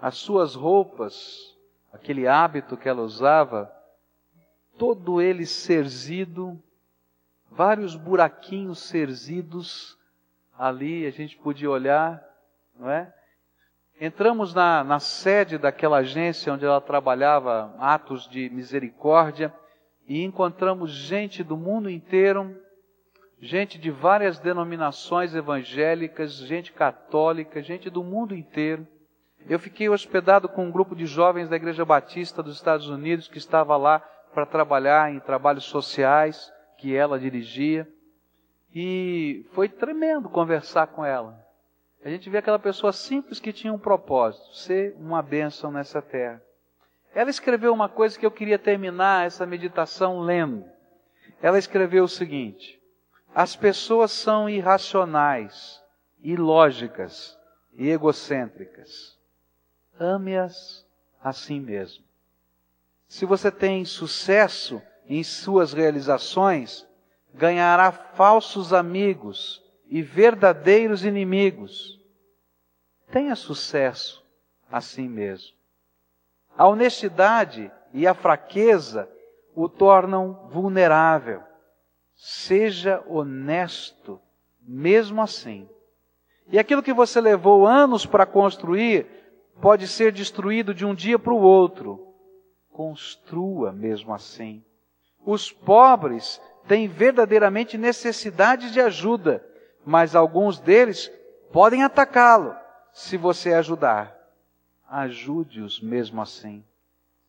[0.00, 1.56] As suas roupas
[1.96, 3.72] aquele hábito que ela usava,
[4.78, 6.62] todo ele serzido,
[7.56, 9.96] vários buraquinhos serzidos
[10.58, 12.22] ali, a gente podia olhar,
[12.78, 13.12] não é?
[13.98, 19.52] Entramos na, na sede daquela agência onde ela trabalhava, Atos de Misericórdia,
[20.06, 22.54] e encontramos gente do mundo inteiro,
[23.40, 28.86] gente de várias denominações evangélicas, gente católica, gente do mundo inteiro.
[29.48, 33.38] Eu fiquei hospedado com um grupo de jovens da Igreja Batista dos Estados Unidos que
[33.38, 34.00] estava lá
[34.34, 37.88] para trabalhar em trabalhos sociais que ela dirigia.
[38.74, 41.44] E foi tremendo conversar com ela.
[42.04, 46.42] A gente vê aquela pessoa simples que tinha um propósito, ser uma bênção nessa terra.
[47.14, 50.64] Ela escreveu uma coisa que eu queria terminar essa meditação lendo.
[51.42, 52.80] Ela escreveu o seguinte:
[53.34, 55.82] As pessoas são irracionais,
[56.22, 57.36] ilógicas
[57.74, 59.16] e egocêntricas
[59.98, 60.86] ame-as
[61.22, 62.04] assim mesmo.
[63.08, 66.86] Se você tem sucesso em suas realizações,
[67.34, 72.00] ganhará falsos amigos e verdadeiros inimigos.
[73.10, 74.24] Tenha sucesso
[74.70, 75.54] assim mesmo.
[76.56, 79.08] A honestidade e a fraqueza
[79.54, 81.42] o tornam vulnerável.
[82.14, 84.20] Seja honesto,
[84.60, 85.68] mesmo assim.
[86.48, 89.06] E aquilo que você levou anos para construir,
[89.60, 92.14] pode ser destruído de um dia para o outro.
[92.70, 94.64] Construa mesmo assim.
[95.26, 99.44] Os pobres têm verdadeiramente necessidade de ajuda,
[99.84, 101.10] mas alguns deles
[101.52, 102.54] podem atacá-lo
[102.92, 104.16] se você ajudar.
[104.88, 106.64] Ajude-os mesmo assim.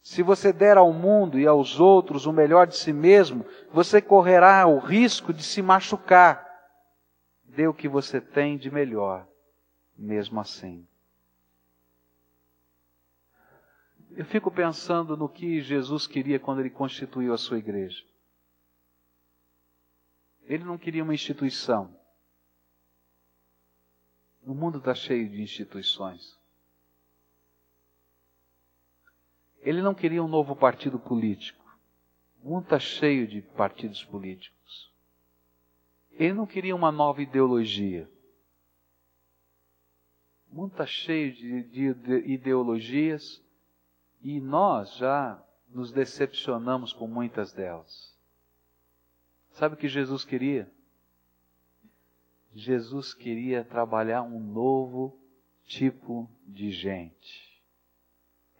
[0.03, 3.43] Se você der ao mundo e aos outros o melhor de si mesmo,
[3.73, 6.45] você correrá o risco de se machucar.
[7.43, 9.27] Dê o que você tem de melhor,
[9.97, 10.87] mesmo assim.
[14.17, 18.03] Eu fico pensando no que Jesus queria quando ele constituiu a sua igreja.
[20.45, 21.95] Ele não queria uma instituição.
[24.43, 26.35] O mundo está cheio de instituições.
[29.59, 31.63] Ele não queria um novo partido político.
[32.41, 34.91] O mundo está cheio de partidos políticos.
[36.13, 38.09] Ele não queria uma nova ideologia.
[40.51, 43.45] O mundo está cheio de, de, de ideologias
[44.27, 48.13] e nós já nos decepcionamos com muitas delas.
[49.51, 50.69] Sabe o que Jesus queria?
[52.53, 55.17] Jesus queria trabalhar um novo
[55.63, 57.63] tipo de gente.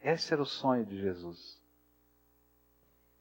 [0.02, 1.62] Esse era o sonho de Jesus.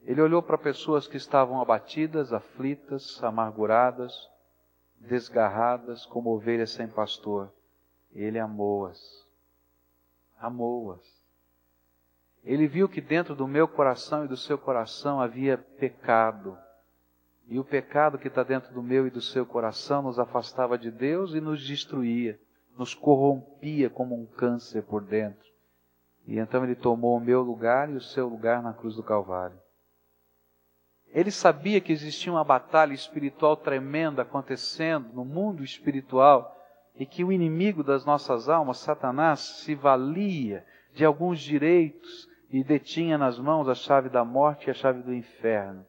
[0.02, 4.30] Ele olhou para pessoas que estavam abatidas, aflitas, amarguradas,
[5.00, 7.52] desgarradas, como ovelhas sem pastor.
[8.12, 9.26] Ele amou-as.
[10.38, 11.15] Amou-as
[12.46, 16.56] ele viu que dentro do meu coração e do seu coração havia pecado.
[17.48, 20.92] E o pecado que está dentro do meu e do seu coração nos afastava de
[20.92, 22.38] Deus e nos destruía,
[22.78, 25.44] nos corrompia como um câncer por dentro.
[26.24, 29.58] E então ele tomou o meu lugar e o seu lugar na cruz do Calvário.
[31.08, 36.56] Ele sabia que existia uma batalha espiritual tremenda acontecendo no mundo espiritual
[36.94, 43.18] e que o inimigo das nossas almas, Satanás, se valia de alguns direitos e detinha
[43.18, 45.84] nas mãos a chave da morte e a chave do inferno.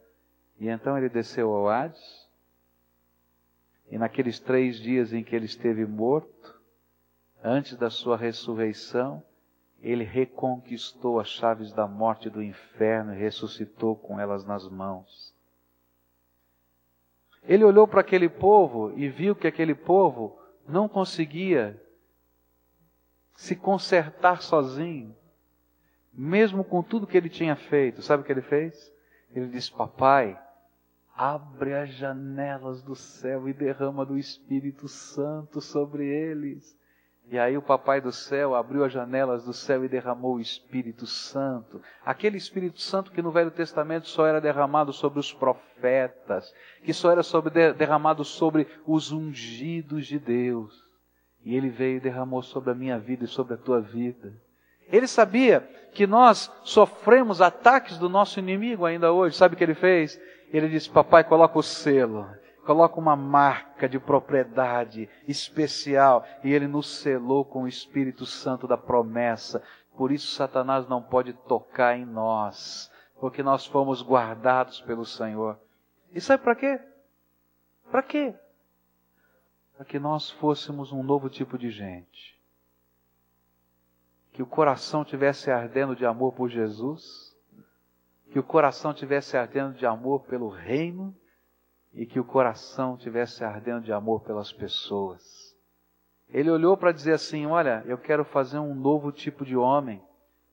[0.60, 2.28] E então ele desceu ao Hades,
[3.90, 6.60] e naqueles três dias em que ele esteve morto,
[7.44, 9.24] antes da sua ressurreição,
[9.80, 15.34] ele reconquistou as chaves da morte e do inferno e ressuscitou com elas nas mãos.
[17.44, 20.38] Ele olhou para aquele povo e viu que aquele povo
[20.68, 21.82] não conseguia
[23.36, 25.16] se consertar sozinho,
[26.18, 28.02] mesmo com tudo que ele tinha feito.
[28.02, 28.92] Sabe o que ele fez?
[29.32, 30.40] Ele disse: Papai,
[31.16, 36.76] abre as janelas do céu e derrama do Espírito Santo sobre eles.
[37.30, 41.06] E aí o Papai do céu abriu as janelas do céu e derramou o Espírito
[41.06, 41.82] Santo.
[42.06, 46.54] Aquele Espírito Santo que no Velho Testamento só era derramado sobre os profetas,
[46.84, 50.88] que só era sobre, derramado sobre os ungidos de Deus.
[51.44, 54.34] E ele veio e derramou sobre a minha vida e sobre a tua vida.
[54.92, 55.62] Ele sabia
[55.94, 59.36] que nós sofremos ataques do nosso inimigo ainda hoje.
[59.36, 60.20] Sabe o que ele fez?
[60.52, 62.30] Ele disse: Papai, coloca o selo,
[62.66, 66.26] coloca uma marca de propriedade especial.
[66.44, 69.62] E ele nos selou com o Espírito Santo da promessa.
[69.98, 75.58] Por isso, Satanás não pode tocar em nós, porque nós fomos guardados pelo Senhor.
[76.14, 76.80] E sabe para quê?
[77.90, 78.36] Para quê?
[79.76, 82.37] Para que nós fôssemos um novo tipo de gente.
[84.38, 87.28] Que o coração tivesse ardendo de amor por Jesus
[88.32, 91.12] que o coração tivesse ardendo de amor pelo reino
[91.92, 95.56] e que o coração tivesse ardendo de amor pelas pessoas.
[96.30, 100.00] Ele olhou para dizer assim: Olha, eu quero fazer um novo tipo de homem,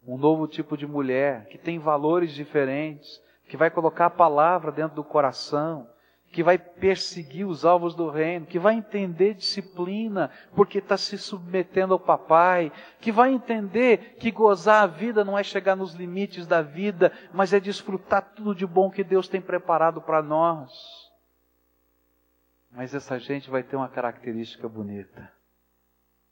[0.07, 4.97] um novo tipo de mulher, que tem valores diferentes, que vai colocar a palavra dentro
[4.97, 5.87] do coração,
[6.35, 11.95] que vai perseguir os alvos do reino, que vai entender disciplina, porque está se submetendo
[11.95, 16.61] ao papai, que vai entender que gozar a vida não é chegar nos limites da
[16.61, 20.73] vida, mas é desfrutar tudo de bom que Deus tem preparado para nós.
[22.73, 25.31] Mas essa gente vai ter uma característica bonita.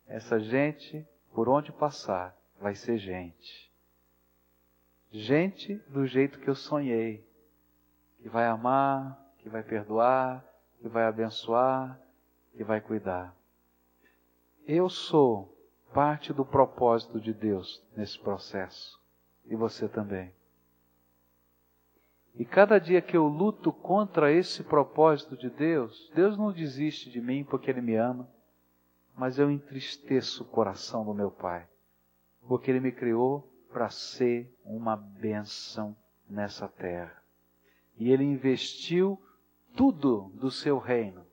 [0.08, 3.70] Essa gente, por onde passar, vai ser gente.
[5.12, 7.24] Gente do jeito que eu sonhei,
[8.20, 10.44] que vai amar, que vai perdoar,
[10.80, 12.00] que vai abençoar,
[12.56, 13.34] que vai cuidar.
[14.66, 15.52] Eu sou
[15.92, 19.00] parte do propósito de Deus nesse processo.
[19.44, 20.32] E você também.
[22.34, 27.20] E cada dia que eu luto contra esse propósito de Deus, Deus não desiste de
[27.20, 28.28] mim porque Ele me ama,
[29.14, 31.68] mas eu entristeço o coração do meu Pai,
[32.48, 35.94] porque Ele me criou para ser uma bênção
[36.28, 37.22] nessa terra.
[37.98, 39.20] E Ele investiu
[39.74, 41.26] tudo do seu reino,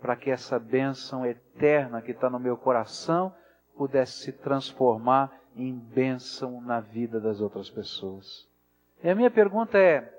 [0.00, 3.34] para que essa bênção eterna que está no meu coração
[3.76, 8.48] pudesse se transformar em bênção na vida das outras pessoas.
[9.02, 10.12] E a minha pergunta é: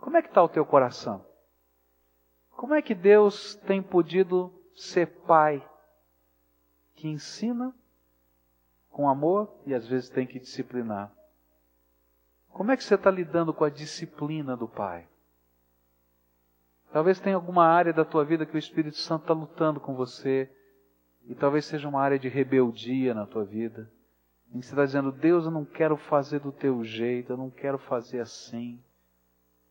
[0.00, 1.24] como é que está o teu coração?
[2.50, 5.66] Como é que Deus tem podido ser pai
[6.94, 7.74] que ensina
[8.90, 11.12] com amor e às vezes tem que disciplinar?
[12.50, 15.08] Como é que você está lidando com a disciplina do pai?
[16.94, 20.48] Talvez tenha alguma área da tua vida que o Espírito Santo está lutando com você.
[21.26, 23.90] E talvez seja uma área de rebeldia na tua vida.
[24.52, 27.50] Em que você está dizendo, Deus, eu não quero fazer do teu jeito, eu não
[27.50, 28.80] quero fazer assim.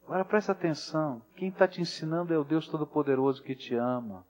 [0.04, 4.28] Agora presta atenção, quem está te ensinando é o Deus Todo-Poderoso que te ama.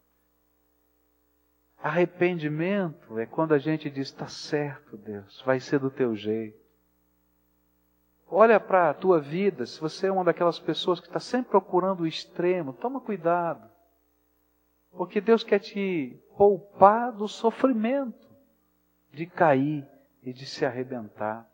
[1.81, 6.62] Arrependimento é quando a gente diz, está certo, Deus, vai ser do teu jeito.
[8.35, 11.99] Olha para a tua vida, se você é uma daquelas pessoas que está sempre procurando
[12.01, 13.69] o extremo, toma cuidado.
[14.89, 18.27] Porque Deus quer te poupar do sofrimento
[19.11, 19.87] de cair
[20.23, 21.47] e de se arrebentar.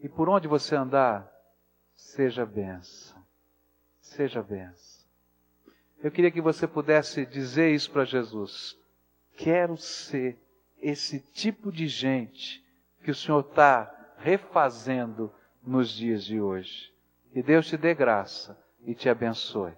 [0.00, 1.30] E por onde você andar,
[1.94, 3.22] seja benção.
[4.00, 5.06] Seja benção.
[6.02, 8.74] Eu queria que você pudesse dizer isso para Jesus.
[9.36, 10.38] Quero ser
[10.80, 12.64] esse tipo de gente
[13.04, 16.92] que o Senhor está refazendo nos dias de hoje.
[17.32, 19.72] Que Deus te dê graça e te abençoe.